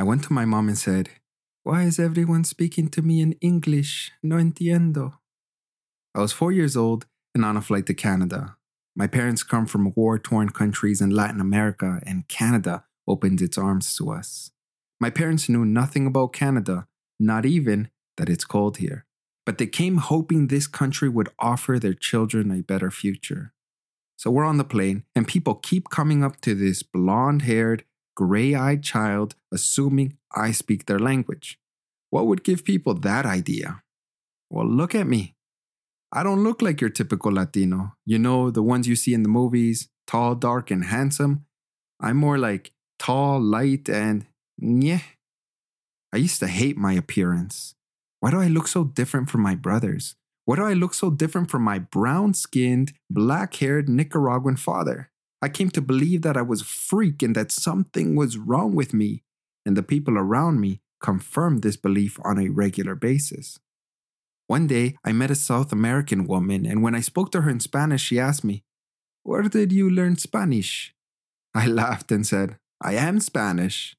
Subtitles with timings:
[0.00, 1.10] I went to my mom and said,
[1.62, 4.10] Why is everyone speaking to me in English?
[4.22, 5.18] No entiendo.
[6.14, 8.56] I was four years old and on a flight to Canada.
[8.96, 13.94] My parents come from war torn countries in Latin America, and Canada opened its arms
[13.96, 14.52] to us.
[14.98, 16.86] My parents knew nothing about Canada,
[17.18, 19.04] not even that it's cold here.
[19.44, 23.52] But they came hoping this country would offer their children a better future.
[24.16, 27.84] So we're on the plane, and people keep coming up to this blonde haired,
[28.20, 31.58] gray eyed child, assuming I speak their language.
[32.10, 33.82] What would give people that idea?
[34.50, 35.34] Well, look at me.
[36.12, 37.94] I don't look like your typical Latino.
[38.04, 41.46] You know, the ones you see in the movies, tall, dark, and handsome.
[41.98, 44.26] I'm more like tall, light, and
[44.58, 45.00] yeah.
[46.12, 47.74] I used to hate my appearance.
[48.18, 50.14] Why do I look so different from my brothers?
[50.44, 55.10] Why do I look so different from my brown skinned, black haired Nicaraguan father?
[55.42, 58.92] I came to believe that I was a freak and that something was wrong with
[58.92, 59.22] me,
[59.64, 63.58] and the people around me confirmed this belief on a regular basis.
[64.46, 67.60] One day, I met a South American woman, and when I spoke to her in
[67.60, 68.64] Spanish, she asked me,
[69.22, 70.94] Where did you learn Spanish?
[71.54, 73.96] I laughed and said, I am Spanish.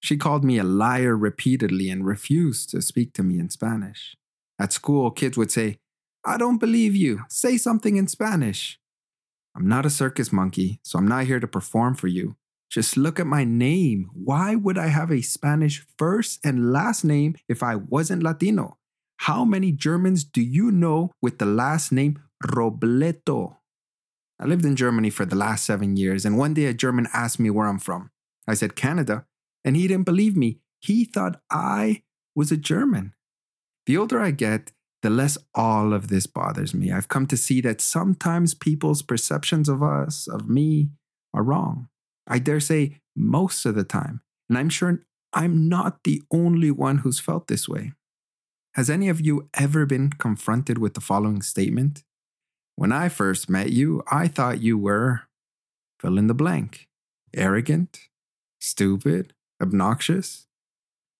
[0.00, 4.16] She called me a liar repeatedly and refused to speak to me in Spanish.
[4.58, 5.78] At school, kids would say,
[6.24, 7.22] I don't believe you.
[7.28, 8.78] Say something in Spanish.
[9.54, 12.36] I'm not a circus monkey, so I'm not here to perform for you.
[12.70, 14.10] Just look at my name.
[14.14, 18.78] Why would I have a Spanish first and last name if I wasn't Latino?
[19.18, 23.56] How many Germans do you know with the last name Robleto?
[24.40, 27.38] I lived in Germany for the last seven years, and one day a German asked
[27.38, 28.10] me where I'm from.
[28.48, 29.26] I said Canada,
[29.64, 30.58] and he didn't believe me.
[30.80, 32.02] He thought I
[32.34, 33.14] was a German.
[33.86, 34.72] The older I get,
[35.02, 36.92] the less all of this bothers me.
[36.92, 40.90] I've come to see that sometimes people's perceptions of us, of me,
[41.34, 41.88] are wrong.
[42.26, 44.22] I dare say most of the time.
[44.48, 45.00] And I'm sure
[45.32, 47.92] I'm not the only one who's felt this way.
[48.74, 52.02] Has any of you ever been confronted with the following statement?
[52.76, 55.22] When I first met you, I thought you were
[56.00, 56.88] fill in the blank
[57.34, 57.98] arrogant,
[58.60, 60.46] stupid, obnoxious?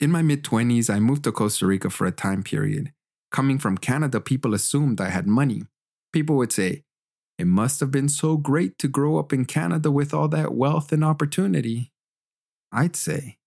[0.00, 2.92] In my mid 20s, I moved to Costa Rica for a time period.
[3.34, 5.62] Coming from Canada, people assumed I had money.
[6.12, 6.84] People would say,
[7.36, 10.92] It must have been so great to grow up in Canada with all that wealth
[10.92, 11.90] and opportunity.
[12.70, 13.38] I'd say,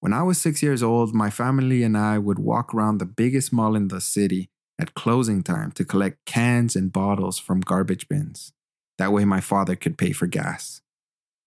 [0.00, 3.52] when I was six years old, my family and I would walk around the biggest
[3.52, 8.54] mall in the city at closing time to collect cans and bottles from garbage bins.
[8.96, 10.80] That way, my father could pay for gas.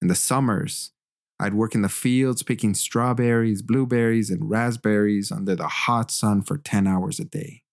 [0.03, 0.91] In the summers,
[1.40, 6.59] I'd work in the fields picking strawberries, blueberries, and raspberries under the hot sun for
[6.59, 7.64] 10 hours a day.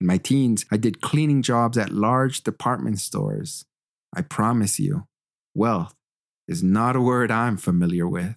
[0.00, 3.64] In my teens, I did cleaning jobs at large department stores.
[4.14, 5.06] I promise you,
[5.54, 5.94] wealth
[6.46, 8.36] is not a word I'm familiar with.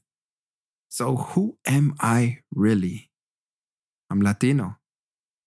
[0.90, 3.12] So, who am I really?
[4.10, 4.78] I'm Latino.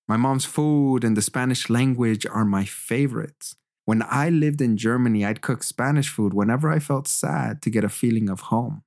[0.07, 3.57] My mom's food and the Spanish language are my favorites.
[3.85, 7.85] When I lived in Germany, I'd cook Spanish food whenever I felt sad to get
[7.85, 8.85] a feeling of home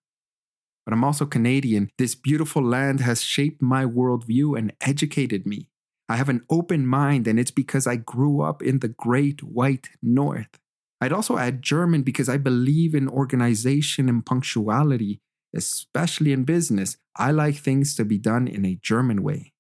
[0.86, 1.90] but I'm also Canadian.
[1.98, 5.70] This beautiful land has shaped my worldview and educated me.
[6.08, 9.90] I have an open mind, and it's because I grew up in the great white
[10.02, 10.60] north.
[11.02, 15.20] I'd also add German because I believe in organization and punctuality,
[15.56, 16.98] especially in business.
[17.16, 19.54] I like things to be done in a German way.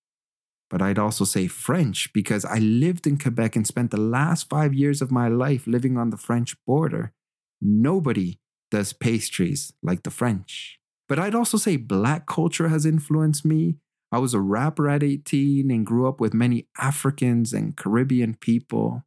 [0.69, 4.73] But I'd also say French because I lived in Quebec and spent the last five
[4.73, 7.13] years of my life living on the French border.
[7.61, 8.39] Nobody
[8.71, 10.79] does pastries like the French.
[11.07, 13.75] But I'd also say black culture has influenced me.
[14.15, 19.03] I was a rapper at 18 and grew up with many Africans and Caribbean people.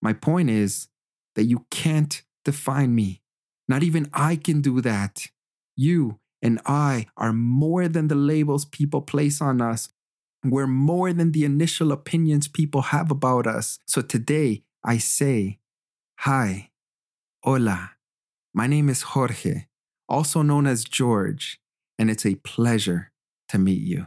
[0.00, 0.86] My point is
[1.34, 3.22] that you can't define me.
[3.68, 5.26] Not even I can do that.
[5.74, 9.88] You and I are more than the labels people place on us.
[10.44, 13.80] We're more than the initial opinions people have about us.
[13.86, 15.58] So today I say,
[16.20, 16.70] Hi,
[17.42, 17.92] hola,
[18.54, 19.64] my name is Jorge
[20.08, 21.60] also known as George,
[21.98, 23.12] and it's a pleasure
[23.48, 24.06] to meet you.